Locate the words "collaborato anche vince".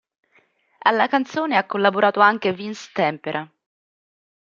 1.67-2.89